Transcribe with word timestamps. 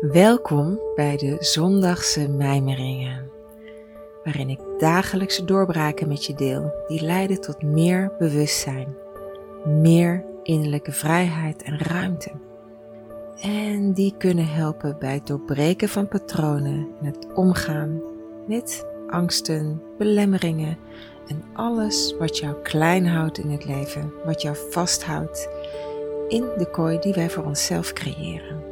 Welkom 0.00 0.80
bij 0.94 1.16
de 1.16 1.36
Zondagse 1.38 2.28
Mijmeringen, 2.28 3.30
waarin 4.24 4.48
ik 4.48 4.60
dagelijkse 4.78 5.44
doorbraken 5.44 6.08
met 6.08 6.24
je 6.24 6.34
deel 6.34 6.72
die 6.88 7.02
leiden 7.02 7.40
tot 7.40 7.62
meer 7.62 8.12
bewustzijn, 8.18 8.96
meer 9.64 10.24
innerlijke 10.42 10.92
vrijheid 10.92 11.62
en 11.62 11.78
ruimte. 11.78 12.30
En 13.40 13.92
die 13.92 14.14
kunnen 14.18 14.46
helpen 14.46 14.96
bij 14.98 15.14
het 15.14 15.26
doorbreken 15.26 15.88
van 15.88 16.08
patronen 16.08 16.88
en 17.00 17.06
het 17.06 17.26
omgaan 17.34 18.00
met 18.46 18.86
angsten, 19.08 19.82
belemmeringen 19.98 20.78
en 21.26 21.44
alles 21.54 22.14
wat 22.18 22.38
jou 22.38 22.54
klein 22.62 23.06
houdt 23.06 23.38
in 23.38 23.50
het 23.50 23.64
leven, 23.64 24.12
wat 24.24 24.42
jou 24.42 24.56
vasthoudt 24.70 25.48
in 26.28 26.44
de 26.56 26.70
kooi 26.70 26.98
die 26.98 27.14
wij 27.14 27.30
voor 27.30 27.44
onszelf 27.44 27.92
creëren. 27.92 28.69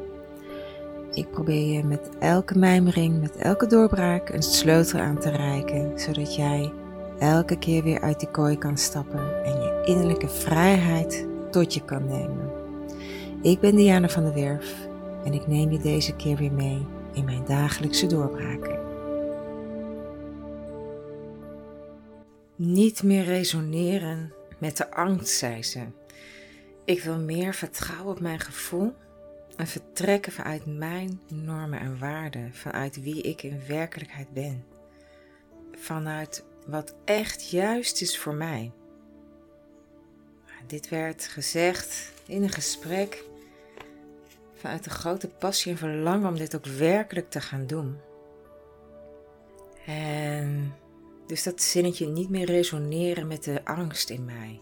Ik 1.19 1.31
probeer 1.31 1.75
je 1.75 1.85
met 1.85 2.09
elke 2.19 2.59
mijmering, 2.59 3.21
met 3.21 3.37
elke 3.37 3.67
doorbraak 3.67 4.29
een 4.29 4.43
sleutel 4.43 5.01
aan 5.01 5.19
te 5.19 5.31
reiken, 5.31 6.01
zodat 6.01 6.35
jij 6.35 6.73
elke 7.19 7.59
keer 7.59 7.83
weer 7.83 8.01
uit 8.01 8.21
die 8.21 8.31
kooi 8.31 8.59
kan 8.59 8.77
stappen 8.77 9.45
en 9.45 9.53
je 9.53 9.83
innerlijke 9.85 10.29
vrijheid 10.29 11.27
tot 11.51 11.75
je 11.75 11.85
kan 11.85 12.07
nemen. 12.07 12.51
Ik 13.43 13.61
ben 13.61 13.77
Diana 13.77 14.09
van 14.09 14.25
der 14.25 14.35
Werf 14.35 14.89
en 15.25 15.33
ik 15.33 15.47
neem 15.47 15.73
je 15.73 15.79
deze 15.79 16.17
keer 16.17 16.37
weer 16.37 16.53
mee 16.53 16.87
in 17.13 17.25
mijn 17.25 17.45
dagelijkse 17.45 18.07
doorbraken. 18.07 18.79
Niet 22.57 23.03
meer 23.03 23.25
resoneren 23.25 24.33
met 24.59 24.77
de 24.77 24.91
angst, 24.91 25.39
zei 25.39 25.63
ze. 25.63 25.81
Ik 26.85 27.03
wil 27.03 27.19
meer 27.19 27.55
vertrouwen 27.55 28.13
op 28.13 28.21
mijn 28.21 28.41
gevoel 28.41 28.93
en 29.59 29.67
vertrekken 29.67 30.33
vanuit 30.33 30.67
mijn 30.67 31.21
normen 31.29 31.81
en 31.81 31.99
waarden, 31.99 32.55
vanuit 32.55 33.03
wie 33.03 33.23
ik 33.23 33.43
in 33.43 33.61
werkelijkheid 33.67 34.33
ben. 34.33 34.65
Vanuit 35.73 36.45
wat 36.67 36.95
echt 37.05 37.51
juist 37.51 38.01
is 38.01 38.19
voor 38.19 38.35
mij. 38.35 38.73
Dit 40.67 40.89
werd 40.89 41.25
gezegd 41.25 42.13
in 42.27 42.43
een 42.43 42.51
gesprek 42.51 43.25
vanuit 44.55 44.85
de 44.85 44.91
grote 44.91 45.29
passie 45.29 45.73
en 45.73 45.79
verlangen 45.79 46.29
om 46.29 46.37
dit 46.37 46.57
ook 46.57 46.67
werkelijk 46.67 47.31
te 47.31 47.41
gaan 47.41 47.67
doen. 47.67 47.97
En 49.87 50.75
dus 51.27 51.43
dat 51.43 51.63
zinnetje 51.63 52.07
niet 52.07 52.29
meer 52.29 52.47
resoneren 52.47 53.27
met 53.27 53.45
de 53.45 53.65
angst 53.65 54.11
in 54.11 54.25
mij. 54.25 54.61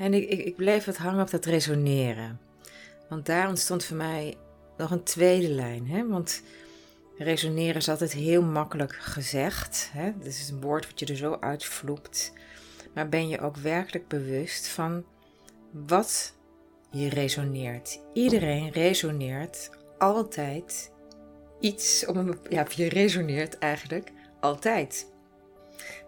En 0.00 0.14
ik, 0.14 0.28
ik, 0.28 0.44
ik 0.44 0.56
bleef 0.56 0.84
het 0.84 0.96
hangen 0.96 1.22
op 1.22 1.30
dat 1.30 1.44
resoneren. 1.44 2.40
Want 3.08 3.26
daar 3.26 3.48
ontstond 3.48 3.84
voor 3.84 3.96
mij 3.96 4.36
nog 4.76 4.90
een 4.90 5.02
tweede 5.02 5.48
lijn. 5.48 5.86
Hè? 5.86 6.06
Want 6.08 6.42
resoneren 7.18 7.74
is 7.74 7.88
altijd 7.88 8.12
heel 8.12 8.42
makkelijk 8.42 8.92
gezegd. 8.92 9.90
Hè? 9.92 10.12
Dit 10.18 10.26
is 10.26 10.48
een 10.50 10.60
woord 10.60 10.86
wat 10.86 11.00
je 11.00 11.06
er 11.06 11.16
zo 11.16 11.36
uitvloept. 11.40 12.32
Maar 12.94 13.08
ben 13.08 13.28
je 13.28 13.40
ook 13.40 13.56
werkelijk 13.56 14.08
bewust 14.08 14.68
van 14.68 15.04
wat 15.70 16.34
je 16.90 17.08
resoneert? 17.08 18.00
Iedereen 18.12 18.70
resoneert 18.70 19.70
altijd 19.98 20.90
iets 21.60 22.06
om 22.06 22.16
een, 22.16 22.38
ja, 22.48 22.66
je 22.74 22.88
resoneert 22.88 23.58
eigenlijk 23.58 24.10
altijd. 24.40 25.06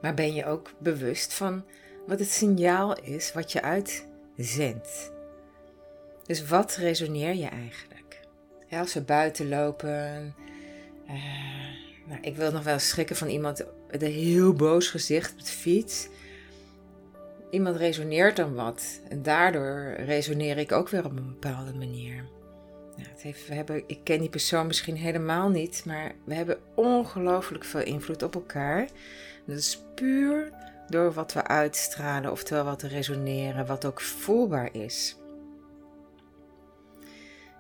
Maar 0.00 0.14
ben 0.14 0.34
je 0.34 0.46
ook 0.46 0.70
bewust 0.78 1.34
van 1.34 1.64
wat 2.06 2.19
het 2.19 2.31
signaal 2.31 2.98
is 3.03 3.33
wat 3.33 3.53
je 3.53 3.62
uitzendt? 3.62 5.12
Dus 6.27 6.47
wat 6.47 6.75
resoneer 6.75 7.34
je 7.34 7.47
eigenlijk? 7.47 8.20
Als 8.70 8.94
we 8.94 9.00
buiten 9.00 9.48
lopen. 9.48 10.34
Uh, 11.06 11.14
nou, 12.06 12.20
ik 12.20 12.36
wil 12.36 12.53
nog 12.53 12.62
wel 12.62 12.78
schrikken 12.78 13.17
van 13.17 13.28
iemand 13.28 13.64
met 13.91 14.03
een 14.03 14.12
heel 14.12 14.53
boos 14.53 14.88
gezicht 14.88 15.32
op 15.32 15.38
de 15.38 15.44
fiets. 15.44 16.09
Iemand 17.50 17.76
resoneert 17.76 18.37
dan 18.37 18.55
wat. 18.55 19.00
En 19.09 19.22
daardoor 19.22 19.94
resoneer 20.05 20.59
ik 20.59 20.72
ook 20.72 20.88
weer 20.88 21.05
op 21.05 21.16
een 21.16 21.37
bepaalde 21.38 21.75
manier. 21.75 22.25
Ja, 22.97 23.09
het 23.09 23.22
heeft, 23.22 23.49
we 23.49 23.55
hebben, 23.55 23.82
ik 23.87 24.00
ken 24.05 24.21
die 24.21 24.28
persoon 24.28 24.66
misschien 24.66 24.97
helemaal 24.97 25.49
niet, 25.49 25.82
maar 25.87 26.12
we 26.25 26.34
hebben 26.34 26.59
ongelooflijk 26.75 27.65
veel 27.65 27.82
invloed 27.82 28.22
op 28.22 28.34
elkaar. 28.34 28.88
dat 29.47 29.59
is 29.59 29.82
puur 29.94 30.53
door 30.88 31.12
wat 31.12 31.32
we 31.32 31.47
uitstralen, 31.47 32.31
oftewel 32.31 32.65
wat 32.65 32.82
resoneren, 32.82 33.66
wat 33.66 33.84
ook 33.84 34.00
voelbaar 34.00 34.75
is. 34.75 35.16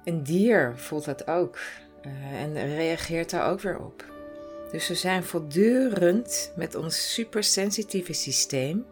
Een 0.04 0.22
dier 0.22 0.78
voelt 0.78 1.04
dat 1.04 1.26
ook 1.26 1.58
uh, 2.06 2.42
en 2.42 2.54
reageert 2.54 3.30
daar 3.30 3.50
ook 3.50 3.60
weer 3.60 3.78
op. 3.78 4.10
Dus 4.70 4.88
we 4.88 4.94
zijn 4.94 5.24
voortdurend 5.24 6.52
met 6.56 6.74
ons 6.74 7.12
supersensitieve 7.12 8.12
systeem 8.12 8.84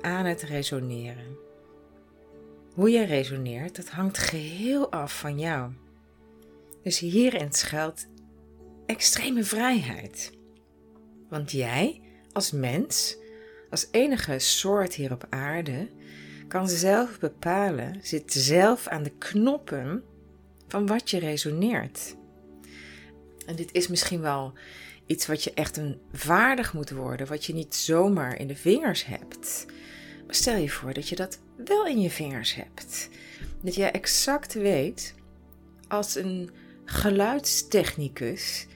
aan 0.00 0.24
het 0.24 0.42
resoneren. 0.42 1.36
Hoe 2.74 2.90
jij 2.90 3.04
resoneert, 3.04 3.76
dat 3.76 3.88
hangt 3.88 4.18
geheel 4.18 4.90
af 4.90 5.18
van 5.18 5.38
jou. 5.38 5.72
Dus 6.82 6.98
hierin 6.98 7.52
schuilt 7.52 8.06
extreme 8.86 9.44
vrijheid. 9.44 10.32
Want 11.28 11.50
jij, 11.50 12.00
als 12.32 12.52
mens, 12.52 13.16
als 13.70 13.88
enige 13.90 14.38
soort 14.38 14.94
hier 14.94 15.12
op 15.12 15.26
aarde, 15.28 15.88
kan 16.48 16.68
zelf 16.68 17.18
bepalen, 17.18 17.98
zit 18.02 18.32
zelf 18.32 18.86
aan 18.86 19.02
de 19.02 19.12
knoppen 19.18 20.02
van 20.68 20.86
wat 20.86 21.10
je 21.10 21.18
resoneert. 21.18 22.16
En 23.46 23.56
dit 23.56 23.72
is 23.72 23.88
misschien 23.88 24.20
wel 24.20 24.52
iets 25.06 25.26
wat 25.26 25.44
je 25.44 25.54
echt 25.54 25.76
een 25.76 26.00
vaardig 26.12 26.72
moet 26.72 26.90
worden, 26.90 27.26
wat 27.26 27.44
je 27.44 27.54
niet 27.54 27.74
zomaar 27.74 28.38
in 28.38 28.46
de 28.46 28.56
vingers 28.56 29.06
hebt. 29.06 29.66
Maar 30.26 30.34
stel 30.34 30.56
je 30.56 30.70
voor 30.70 30.92
dat 30.92 31.08
je 31.08 31.16
dat 31.16 31.38
wel 31.64 31.86
in 31.86 32.00
je 32.00 32.10
vingers 32.10 32.54
hebt. 32.54 33.08
Dat 33.60 33.74
jij 33.74 33.90
exact 33.90 34.54
weet, 34.54 35.14
als 35.88 36.14
een 36.14 36.50
geluidstechnicus, 36.84 38.66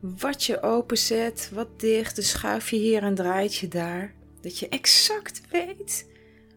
wat 0.00 0.44
je 0.44 0.62
openzet, 0.62 1.50
wat 1.52 1.80
dicht, 1.80 2.16
een 2.16 2.22
schuif 2.22 2.70
je 2.70 2.76
hier 2.76 3.02
en 3.02 3.14
draait 3.14 3.54
je 3.54 3.68
daar. 3.68 4.14
Dat 4.40 4.58
je 4.58 4.68
exact 4.68 5.40
weet 5.50 6.06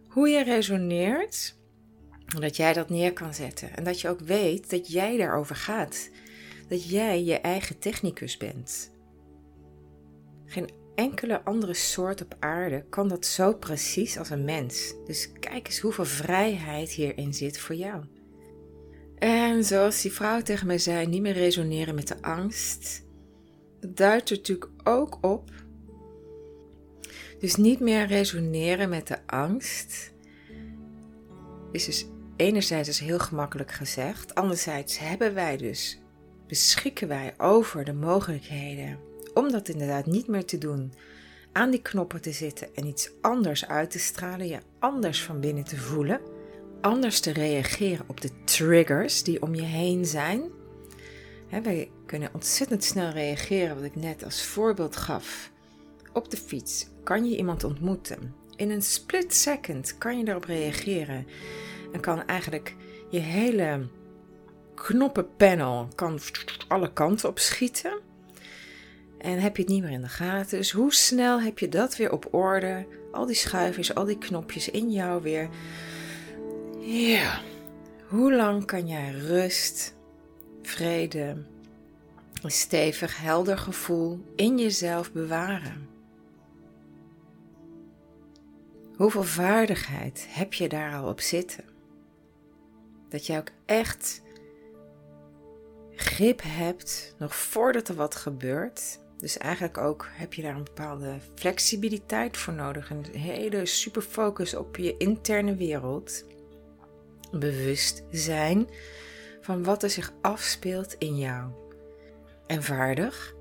hoe 0.08 0.30
je 0.30 0.44
resoneert, 0.44 1.56
dat 2.40 2.56
jij 2.56 2.74
dat 2.74 2.90
neer 2.90 3.14
kan 3.14 3.34
zetten. 3.34 3.76
En 3.76 3.84
dat 3.84 4.02
je 4.02 4.10
ook 4.10 4.20
weet 4.20 4.70
dat 4.70 4.92
jij 4.92 5.18
daarover 5.18 5.56
gaat. 5.56 6.10
Dat 6.68 6.90
jij 6.90 7.24
je 7.24 7.40
eigen 7.40 7.80
technicus 7.80 8.38
bent. 8.38 8.92
Geen 10.46 10.70
enkele 10.96 11.44
andere 11.44 11.74
soort 11.74 12.22
op 12.22 12.36
aarde 12.40 12.86
kan 12.90 13.08
dat 13.08 13.26
zo 13.26 13.54
precies 13.54 14.18
als 14.18 14.30
een 14.30 14.46
mens. 14.46 14.94
Dus 15.06 15.32
kijk 15.40 15.68
eens 15.68 15.80
hoeveel 15.80 16.06
vrijheid 16.06 16.90
hierin 16.90 17.34
zit 17.34 17.60
voor 17.60 17.76
jou. 17.76 18.04
En 19.18 19.64
zoals 19.64 20.02
die 20.02 20.12
vrouw 20.12 20.42
tegen 20.42 20.68
mij 20.68 20.78
zei, 20.78 21.08
niet 21.08 21.22
meer 21.22 21.34
resoneren 21.34 21.96
met 21.96 22.08
de 22.08 22.22
angst. 22.22 23.06
Dat 23.80 23.98
duidt 23.98 24.30
er 24.30 24.36
natuurlijk 24.36 24.72
ook 24.84 25.18
op. 25.22 25.52
Dus 27.42 27.56
niet 27.56 27.80
meer 27.80 28.06
resoneren 28.06 28.90
met 28.90 29.08
de 29.08 29.18
angst. 29.26 30.12
Is 31.72 31.86
dus 31.86 32.06
enerzijds 32.36 32.90
is 32.90 33.00
heel 33.00 33.20
gemakkelijk 33.20 33.72
gezegd. 33.72 34.36
Anderzijds 34.36 34.98
hebben 34.98 35.34
wij 35.34 35.58
dus, 35.58 36.00
beschikken 36.48 37.08
wij 37.08 37.34
over 37.38 37.84
de 37.84 37.94
mogelijkheden 37.94 39.00
om 39.34 39.52
dat 39.52 39.70
inderdaad 39.70 40.06
niet 40.06 40.28
meer 40.28 40.46
te 40.46 40.58
doen, 40.58 40.94
aan 41.52 41.70
die 41.70 41.82
knoppen 41.82 42.22
te 42.22 42.32
zitten 42.32 42.76
en 42.76 42.86
iets 42.86 43.12
anders 43.22 43.68
uit 43.68 43.92
te 43.92 44.00
stralen, 44.00 44.48
je 44.48 44.60
anders 44.80 45.24
van 45.24 45.40
binnen 45.40 45.64
te 45.64 45.78
voelen, 45.78 46.22
anders 46.82 47.20
te 47.20 47.32
reageren 47.32 48.06
op 48.08 48.22
de 48.22 48.44
triggers 48.44 49.24
die 49.24 49.42
om 49.42 49.56
je 49.56 49.62
heen 49.62 50.06
zijn. 50.06 50.44
wij 51.64 51.92
kunnen 52.06 52.30
ontzettend 52.34 52.84
snel 52.84 53.10
reageren, 53.10 53.76
wat 53.76 53.86
ik 53.86 53.96
net 53.96 54.24
als 54.24 54.44
voorbeeld 54.44 54.96
gaf. 54.96 55.52
Op 56.14 56.32
de 56.32 56.38
fiets 56.38 56.88
kan 57.04 57.30
je 57.30 57.38
iemand 57.38 57.64
ontmoeten. 57.64 58.36
In 58.56 58.70
een 58.70 58.82
split 58.82 59.34
second 59.34 59.98
kan 59.98 60.18
je 60.18 60.26
daarop 60.26 60.44
reageren 60.44 61.28
en 61.92 62.00
kan 62.00 62.26
eigenlijk 62.26 62.76
je 63.10 63.20
hele 63.20 63.88
knoppenpanel 64.76 65.88
kan 65.96 66.20
alle 66.68 66.94
kanten 66.94 67.30
op 67.30 67.40
schieten. 67.40 68.00
En 69.18 69.40
heb 69.40 69.56
je 69.56 69.62
het 69.62 69.72
niet 69.72 69.84
meer 69.84 69.92
in 69.92 70.02
de 70.02 70.08
gaten. 70.08 70.58
Dus 70.58 70.72
hoe 70.72 70.94
snel 70.94 71.42
heb 71.42 71.60
je 71.60 71.70
dat 71.70 71.96
weer 71.96 72.12
op 72.12 72.34
orde? 72.34 72.86
Al 73.12 73.26
die 73.26 73.36
schuifjes, 73.36 73.96
al 73.96 74.06
die 74.06 74.18
knopjes 74.18 74.70
in 74.70 74.92
jou 74.92 75.22
weer. 75.22 75.50
Ja. 76.80 77.42
Hoe 78.08 78.36
lang 78.36 78.66
kan 78.66 78.88
jij 78.88 79.12
rust, 79.12 79.96
vrede, 80.62 81.44
een 82.42 82.52
stevig, 82.52 83.22
helder 83.22 83.58
gevoel 83.58 84.20
in 84.36 84.58
jezelf 84.58 85.12
bewaren? 85.12 85.91
Hoeveel 89.02 89.24
vaardigheid 89.24 90.26
heb 90.30 90.54
je 90.54 90.70
daar 90.70 90.96
al 90.96 91.10
op 91.10 91.20
zitten? 91.20 91.64
Dat 93.10 93.26
jij 93.26 93.40
ook 93.40 93.50
echt 93.66 94.22
grip 95.96 96.42
hebt, 96.44 97.16
nog 97.18 97.36
voordat 97.36 97.88
er 97.88 97.96
wat 97.96 98.16
gebeurt. 98.16 99.00
Dus 99.18 99.38
eigenlijk 99.38 99.78
ook 99.78 100.08
heb 100.12 100.34
je 100.34 100.42
daar 100.42 100.56
een 100.56 100.64
bepaalde 100.64 101.20
flexibiliteit 101.36 102.38
voor 102.38 102.54
nodig. 102.54 102.90
Een 102.90 103.06
hele 103.06 103.66
super 103.66 104.02
focus 104.02 104.56
op 104.56 104.78
je 104.78 104.98
interne 104.98 105.56
wereld. 105.56 106.26
Bewust 107.32 108.04
zijn 108.12 108.70
van 109.42 109.64
wat 109.64 109.84
er 109.84 109.90
zich 109.90 110.14
afspeelt 110.22 110.94
in 110.94 111.18
jou. 111.18 111.52
En 112.48 112.64
vaardig, 112.64 113.36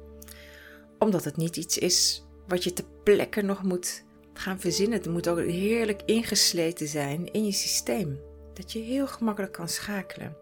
omdat 0.98 1.24
het 1.24 1.36
niet 1.36 1.56
iets 1.56 1.78
is 1.78 2.26
wat 2.46 2.64
je 2.64 2.72
te 2.72 2.84
plekken 3.02 3.46
nog 3.46 3.62
moet 3.62 4.08
gaan 4.32 4.60
verzinnen. 4.60 4.98
Het 4.98 5.08
moet 5.08 5.28
ook 5.28 5.38
heerlijk 5.38 6.02
ingesleten 6.04 6.88
zijn 6.88 7.32
in 7.32 7.44
je 7.44 7.52
systeem. 7.52 8.20
Dat 8.52 8.72
je 8.72 8.78
heel 8.78 9.06
gemakkelijk 9.06 9.52
kan 9.52 9.68
schakelen. 9.68 10.36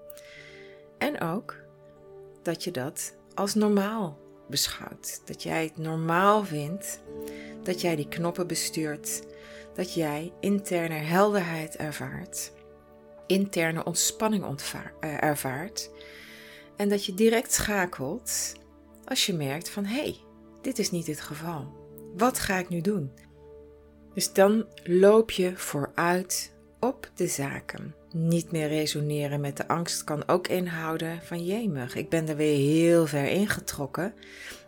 En 0.99 1.20
ook 1.20 1.56
dat 2.43 2.64
je 2.64 2.70
dat 2.70 3.17
als 3.35 3.55
normaal 3.55 4.19
beschouwt. 4.49 5.20
Dat 5.25 5.43
jij 5.43 5.64
het 5.64 5.76
normaal 5.76 6.44
vindt 6.44 7.00
dat 7.62 7.81
jij 7.81 7.96
die 7.96 8.08
knoppen 8.08 8.46
bestuurt. 8.46 9.23
Dat 9.75 9.94
jij 9.94 10.32
interne 10.40 10.94
helderheid 10.94 11.76
ervaart. 11.76 12.52
Interne 13.26 13.85
ontspanning 13.85 14.44
eh, 15.00 15.23
ervaart. 15.23 15.90
En 16.76 16.88
dat 16.88 17.05
je 17.05 17.14
direct 17.14 17.52
schakelt 17.52 18.55
als 19.05 19.26
je 19.26 19.32
merkt 19.32 19.70
van 19.70 19.85
hé, 19.85 20.00
hey, 20.00 20.20
dit 20.61 20.79
is 20.79 20.90
niet 20.90 21.06
het 21.06 21.20
geval. 21.20 21.73
Wat 22.17 22.38
ga 22.38 22.58
ik 22.58 22.69
nu 22.69 22.81
doen? 22.81 23.12
Dus 24.18 24.32
dan 24.32 24.66
loop 24.84 25.30
je 25.30 25.52
vooruit 25.56 26.52
op 26.80 27.10
de 27.14 27.26
zaken. 27.26 27.94
Niet 28.12 28.52
meer 28.52 28.68
resoneren 28.68 29.40
met 29.40 29.56
de 29.56 29.68
angst 29.68 30.04
kan 30.04 30.28
ook 30.28 30.48
inhouden 30.48 31.22
van 31.22 31.44
jemig. 31.44 31.94
Ik 31.94 32.08
ben 32.08 32.28
er 32.28 32.36
weer 32.36 32.56
heel 32.56 33.06
ver 33.06 33.28
ingetrokken. 33.28 34.14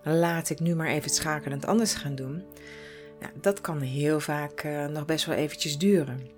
Laat 0.03 0.51
ik 0.51 0.61
nu 0.61 0.75
maar 0.75 0.89
even 0.89 1.11
schakelend 1.11 1.67
anders 1.67 1.95
gaan 1.95 2.15
doen. 2.15 2.43
Dat 3.41 3.61
kan 3.61 3.81
heel 3.81 4.21
vaak 4.21 4.65
uh, 4.65 4.87
nog 4.87 5.05
best 5.05 5.27
wel 5.27 5.37
eventjes 5.37 5.79
duren. 5.79 6.31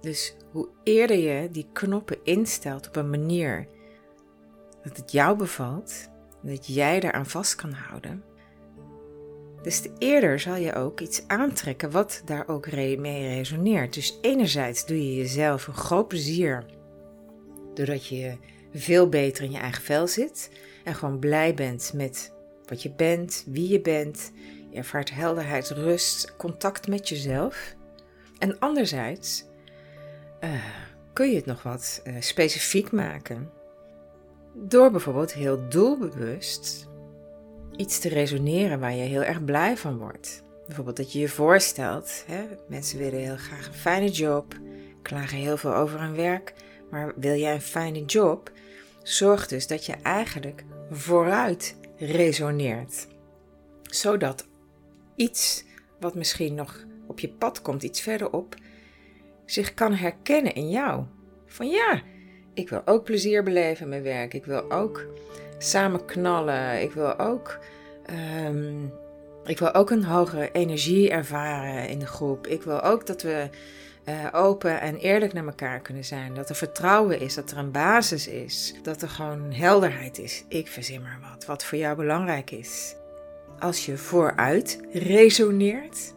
Dus 0.00 0.36
hoe 0.50 0.68
eerder 0.82 1.16
je 1.16 1.50
die 1.50 1.68
knoppen 1.72 2.18
instelt 2.22 2.88
op 2.88 2.96
een 2.96 3.10
manier 3.10 3.66
dat 4.82 4.96
het 4.96 5.12
jou 5.12 5.36
bevalt, 5.36 6.08
dat 6.42 6.66
jij 6.66 7.00
eraan 7.00 7.26
vast 7.26 7.54
kan 7.54 7.72
houden, 7.72 8.24
dus 9.62 9.80
te 9.80 9.90
eerder 9.98 10.40
zal 10.40 10.56
je 10.56 10.74
ook 10.74 11.00
iets 11.00 11.22
aantrekken 11.26 11.90
wat 11.90 12.22
daar 12.24 12.48
ook 12.48 12.72
mee 12.72 13.34
resoneert. 13.34 13.94
Dus 13.94 14.18
enerzijds 14.20 14.86
doe 14.86 15.06
je 15.06 15.16
jezelf 15.16 15.66
een 15.66 15.74
groot 15.74 16.08
plezier 16.08 16.64
doordat 17.74 18.06
je 18.06 18.36
veel 18.74 19.08
beter 19.08 19.44
in 19.44 19.50
je 19.50 19.58
eigen 19.58 19.82
vel 19.82 20.06
zit 20.06 20.50
en 20.84 20.94
gewoon 20.94 21.18
blij 21.18 21.54
bent 21.54 21.92
met 21.94 22.32
wat 22.64 22.82
je 22.82 22.90
bent, 22.90 23.44
wie 23.46 23.68
je 23.68 23.80
bent. 23.80 24.32
Je 24.70 24.76
ervaart 24.76 25.10
helderheid, 25.10 25.68
rust, 25.68 26.36
contact 26.36 26.88
met 26.88 27.08
jezelf. 27.08 27.74
En 28.38 28.58
anderzijds 28.58 29.44
uh, 30.40 30.50
kun 31.12 31.30
je 31.30 31.36
het 31.36 31.46
nog 31.46 31.62
wat 31.62 32.02
uh, 32.04 32.14
specifiek 32.20 32.92
maken 32.92 33.50
door 34.54 34.90
bijvoorbeeld 34.90 35.32
heel 35.32 35.68
doelbewust 35.68 36.88
iets 37.80 37.98
te 37.98 38.08
resoneren 38.08 38.80
waar 38.80 38.94
je 38.94 39.02
heel 39.02 39.22
erg 39.22 39.44
blij 39.44 39.76
van 39.76 39.98
wordt. 39.98 40.42
Bijvoorbeeld 40.66 40.96
dat 40.96 41.12
je 41.12 41.18
je 41.18 41.28
voorstelt, 41.28 42.24
hè, 42.26 42.42
mensen 42.68 42.98
willen 42.98 43.20
heel 43.20 43.36
graag 43.36 43.66
een 43.66 43.74
fijne 43.74 44.08
job, 44.08 44.54
klagen 45.02 45.38
heel 45.38 45.56
veel 45.56 45.74
over 45.74 46.00
hun 46.00 46.16
werk, 46.16 46.54
maar 46.90 47.12
wil 47.16 47.34
jij 47.34 47.54
een 47.54 47.60
fijne 47.60 48.04
job? 48.04 48.52
Zorg 49.02 49.46
dus 49.46 49.66
dat 49.66 49.86
je 49.86 49.94
eigenlijk 50.02 50.64
vooruit 50.90 51.76
resoneert. 51.96 53.06
Zodat 53.82 54.46
iets 55.16 55.64
wat 56.00 56.14
misschien 56.14 56.54
nog 56.54 56.84
op 57.06 57.20
je 57.20 57.28
pad 57.28 57.62
komt, 57.62 57.82
iets 57.82 58.00
verderop, 58.00 58.54
zich 59.44 59.74
kan 59.74 59.94
herkennen 59.94 60.54
in 60.54 60.70
jou. 60.70 61.04
Van 61.46 61.68
ja, 61.68 62.02
ik 62.54 62.68
wil 62.68 62.82
ook 62.84 63.04
plezier 63.04 63.42
beleven 63.42 63.82
in 63.82 63.88
mijn 63.88 64.02
werk. 64.02 64.34
Ik 64.34 64.44
wil 64.44 64.70
ook 64.70 65.06
samen 65.62 66.04
knallen. 66.04 66.82
Ik 66.82 66.92
wil 66.92 67.18
ook, 67.18 67.58
ehm, 68.06 68.84
ik 69.44 69.58
wil 69.58 69.74
ook 69.74 69.90
een 69.90 70.04
hogere 70.04 70.52
energie 70.52 71.10
ervaren 71.10 71.88
in 71.88 71.98
de 71.98 72.06
groep. 72.06 72.46
Ik 72.46 72.62
wil 72.62 72.82
ook 72.82 73.06
dat 73.06 73.22
we 73.22 73.48
uh, 74.08 74.26
open 74.32 74.80
en 74.80 74.96
eerlijk 74.96 75.32
naar 75.32 75.46
elkaar 75.46 75.80
kunnen 75.80 76.04
zijn. 76.04 76.34
Dat 76.34 76.48
er 76.48 76.54
vertrouwen 76.54 77.20
is, 77.20 77.34
dat 77.34 77.50
er 77.50 77.58
een 77.58 77.70
basis 77.70 78.28
is. 78.28 78.74
Dat 78.82 79.02
er 79.02 79.08
gewoon 79.08 79.52
helderheid 79.52 80.18
is. 80.18 80.44
Ik 80.48 80.68
verzin 80.68 81.02
maar 81.02 81.18
wat, 81.30 81.44
wat 81.44 81.64
voor 81.64 81.78
jou 81.78 81.96
belangrijk 81.96 82.50
is. 82.50 82.94
Als 83.58 83.86
je 83.86 83.96
vooruit 83.96 84.80
resoneert, 84.92 86.14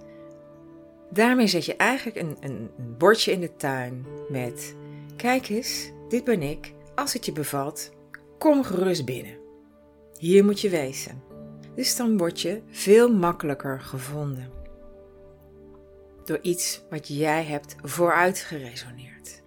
daarmee 1.10 1.48
zet 1.48 1.66
je 1.66 1.76
eigenlijk 1.76 2.18
een, 2.18 2.38
een, 2.40 2.72
een 2.78 2.98
bordje 2.98 3.32
in 3.32 3.40
de 3.40 3.56
tuin 3.56 4.06
met: 4.30 4.76
Kijk 5.16 5.50
eens, 5.50 5.92
dit 6.10 6.24
ben 6.24 6.42
ik. 6.42 6.74
Als 6.96 7.14
het 7.14 7.26
je 7.26 7.32
bevalt, 7.32 7.92
Kom 8.38 8.64
gerust 8.64 9.06
binnen. 9.06 9.38
Hier 10.18 10.46
moet 10.46 10.62
je 10.62 10.70
wezen. 10.70 11.24
Dus 11.76 11.96
dan 11.96 12.18
word 12.18 12.42
je 12.42 12.62
veel 12.70 13.14
makkelijker 13.14 13.82
gevonden. 13.82 14.52
Door 16.26 16.40
iets 16.42 16.84
wat 16.90 17.08
jij 17.08 17.44
hebt 17.44 17.76
vooruit 17.82 18.40
geresoneerd. 18.40 19.44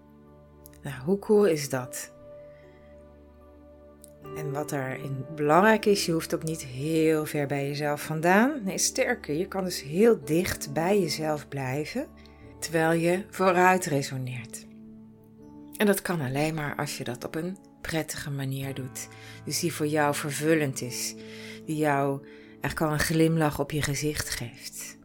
Nou, 0.82 1.02
hoe 1.04 1.18
cool 1.18 1.46
is 1.46 1.68
dat? 1.68 2.14
En 4.36 4.52
wat 4.52 4.72
in 4.72 5.24
belangrijk 5.34 5.84
is, 5.84 6.06
je 6.06 6.12
hoeft 6.12 6.34
ook 6.34 6.42
niet 6.42 6.64
heel 6.64 7.26
ver 7.26 7.46
bij 7.46 7.68
jezelf 7.68 8.02
vandaan. 8.02 8.60
Nee, 8.64 8.78
sterker, 8.78 9.34
je 9.34 9.48
kan 9.48 9.64
dus 9.64 9.82
heel 9.82 10.24
dicht 10.24 10.72
bij 10.72 11.00
jezelf 11.00 11.48
blijven 11.48 12.06
terwijl 12.58 12.92
je 12.92 13.24
vooruit 13.30 13.84
resoneert. 13.84 14.66
En 15.76 15.86
dat 15.86 16.02
kan 16.02 16.20
alleen 16.20 16.54
maar 16.54 16.76
als 16.76 16.98
je 16.98 17.04
dat 17.04 17.24
op 17.24 17.34
een 17.34 17.56
prettige 17.86 18.30
manier 18.30 18.74
doet. 18.74 19.08
Dus 19.44 19.60
die 19.60 19.72
voor 19.72 19.86
jou 19.86 20.14
vervullend 20.14 20.80
is. 20.80 21.14
Die 21.64 21.76
jou 21.76 22.26
echt 22.60 22.80
al 22.80 22.92
een 22.92 22.98
glimlach 22.98 23.58
op 23.60 23.70
je 23.70 23.82
gezicht 23.82 24.30
geeft. 24.30 24.96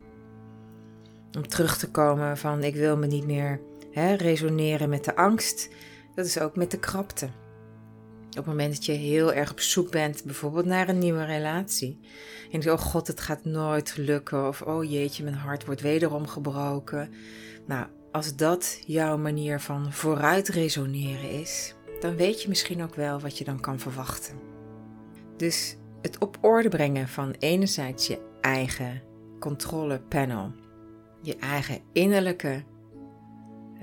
Om 1.37 1.47
terug 1.47 1.77
te 1.77 1.91
komen 1.91 2.37
van 2.37 2.63
ik 2.63 2.75
wil 2.75 2.97
me 2.97 3.07
niet 3.07 3.25
meer 3.25 3.61
hè, 3.91 4.13
resoneren 4.13 4.89
met 4.89 5.05
de 5.05 5.15
angst. 5.15 5.69
Dat 6.15 6.25
is 6.25 6.39
ook 6.39 6.55
met 6.55 6.71
de 6.71 6.79
krapte. 6.79 7.29
Op 8.29 8.37
het 8.37 8.45
moment 8.45 8.73
dat 8.73 8.85
je 8.85 8.91
heel 8.91 9.33
erg 9.33 9.51
op 9.51 9.59
zoek 9.59 9.91
bent, 9.91 10.23
bijvoorbeeld 10.23 10.65
naar 10.65 10.89
een 10.89 10.97
nieuwe 10.97 11.25
relatie. 11.25 11.99
En 12.51 12.61
je 12.61 12.71
oh 12.71 12.79
god, 12.79 13.07
het 13.07 13.21
gaat 13.21 13.45
nooit 13.45 13.97
lukken. 13.97 14.47
Of 14.47 14.61
oh 14.61 14.91
jeetje, 14.91 15.23
mijn 15.23 15.35
hart 15.35 15.65
wordt 15.65 15.81
wederom 15.81 16.27
gebroken. 16.27 17.09
Nou, 17.65 17.87
als 18.11 18.35
dat 18.35 18.79
jouw 18.85 19.17
manier 19.17 19.59
van 19.59 19.93
vooruit 19.93 20.47
resoneren 20.47 21.29
is, 21.29 21.75
dan 22.01 22.15
weet 22.15 22.41
je 22.41 22.49
misschien 22.49 22.83
ook 22.83 22.95
wel 22.95 23.19
wat 23.19 23.37
je 23.37 23.43
dan 23.43 23.59
kan 23.59 23.79
verwachten. 23.79 24.39
Dus 25.37 25.75
het 26.01 26.17
op 26.17 26.37
orde 26.41 26.69
brengen 26.69 27.07
van 27.07 27.35
enerzijds 27.39 28.07
je 28.07 28.19
eigen 28.41 29.01
controlepanel, 29.39 30.51
je 31.21 31.35
eigen 31.35 31.79
innerlijke 31.91 32.63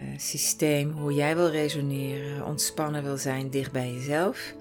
uh, 0.00 0.02
systeem, 0.16 0.90
hoe 0.90 1.14
jij 1.14 1.37
wil 1.37 1.50
resoneren, 1.50 2.46
ontspannen 2.46 3.02
wil 3.02 3.16
zijn 3.16 3.50
dicht 3.50 3.72
bij 3.72 3.92
jezelf, 3.92 4.54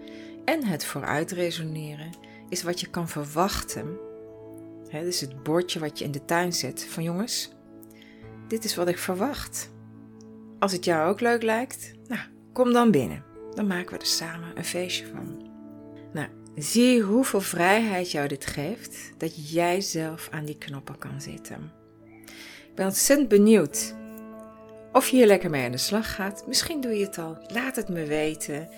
en 0.46 0.64
het 0.64 0.86
vooruit 0.86 1.32
resoneren 1.32 2.10
is 2.50 2.64
wat 2.64 2.80
je 2.80 2.90
kan 2.90 3.08
verwachten. 3.08 3.98
He, 4.90 5.04
dus 5.04 5.20
het 5.20 5.44
bordje 5.44 5.80
wat 5.80 6.00
je 6.00 6.06
in 6.06 6.12
de 6.12 6.26
tuin 6.26 6.54
zet 6.54 6.86
van 6.86 7.04
jongens, 7.04 7.52
dit 8.48 8.64
is 8.64 8.76
wat 8.76 8.88
ik 8.88 8.98
verwacht. 8.98 9.72
Als 10.60 10.72
het 10.72 10.86
jou 10.86 11.10
ook 11.10 11.20
leuk 11.20 11.42
lijkt, 11.42 11.94
nou, 12.08 12.22
kom 12.54 12.74
dan 12.74 12.92
binnen 12.92 13.27
dan 13.58 13.68
maken 13.68 13.94
we 13.94 14.00
er 14.00 14.06
samen 14.06 14.52
een 14.56 14.66
feestje 14.66 15.06
van. 15.08 15.52
Nou, 16.14 16.28
zie 16.56 17.02
hoeveel 17.02 17.42
vrijheid 17.42 18.12
jou 18.12 18.28
dit 18.28 18.46
geeft 18.46 19.14
dat 19.18 19.52
jij 19.52 19.82
zelf 19.82 20.28
aan 20.32 20.46
die 20.46 20.58
knoppen 20.58 20.98
kan 20.98 21.22
zitten. 21.22 21.72
Ik 22.70 22.76
ben 22.76 22.86
ontzettend 22.86 23.30
benieuwd 23.30 23.96
of 24.92 25.08
je 25.08 25.16
hier 25.16 25.26
lekker 25.26 25.50
mee 25.50 25.66
aan 25.66 25.72
de 25.72 25.78
slag 25.78 26.16
gaat. 26.16 26.48
Misschien 26.48 26.82
doe 26.82 26.98
je 26.98 27.06
het 27.06 27.18
al. 27.18 27.38
Laat 27.48 27.76
het 27.76 27.90
me 27.90 28.06
weten. 28.06 28.70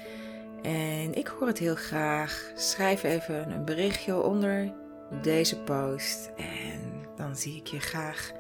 En 0.62 1.14
ik 1.14 1.28
hoor 1.28 1.48
het 1.48 1.58
heel 1.58 1.76
graag. 1.76 2.52
Schrijf 2.56 3.04
even 3.04 3.52
een 3.52 3.66
berichtje 3.66 4.22
onder 4.22 4.74
deze 5.22 5.60
post. 5.60 6.32
En 6.38 7.08
dan 7.16 7.36
zie 7.36 7.56
ik 7.56 7.68
je 7.68 7.80
graag 7.80 8.32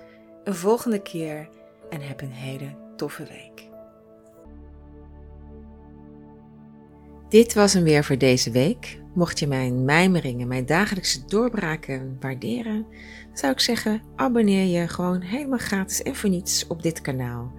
een 0.44 0.56
volgende 0.56 1.02
keer. 1.02 1.50
En 1.90 2.02
heb 2.02 2.22
een 2.22 2.32
hele 2.32 2.76
toffe 2.96 3.24
week. 3.24 3.69
Dit 7.30 7.54
was 7.54 7.74
hem 7.74 7.84
weer 7.84 8.04
voor 8.04 8.18
deze 8.18 8.52
week. 8.52 9.00
Mocht 9.14 9.40
je 9.40 9.48
mijn 9.48 9.86
mijmeringen, 9.86 10.48
mijn 10.48 10.66
dagelijkse 10.66 11.26
doorbraken 11.26 12.18
waarderen, 12.20 12.86
zou 13.34 13.52
ik 13.52 13.60
zeggen: 13.60 14.02
abonneer 14.16 14.82
je 14.82 14.88
gewoon 14.88 15.22
helemaal 15.22 15.58
gratis 15.58 16.02
en 16.02 16.16
voor 16.16 16.30
niets 16.30 16.68
op 16.68 16.82
dit 16.84 17.02
kanaal. 17.02 17.52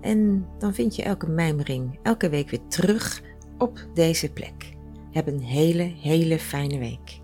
En 0.00 0.46
dan 0.58 0.74
vind 0.74 0.96
je 0.96 1.02
elke 1.02 1.28
mijmering 1.28 1.98
elke 2.02 2.28
week 2.28 2.50
weer 2.50 2.66
terug 2.68 3.22
op 3.58 3.86
deze 3.94 4.32
plek. 4.32 4.74
Heb 5.12 5.26
een 5.26 5.42
hele, 5.42 5.92
hele 6.00 6.38
fijne 6.38 6.78
week. 6.78 7.20